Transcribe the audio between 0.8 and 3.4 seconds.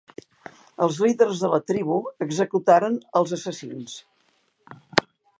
Els líders de la tribu executaren als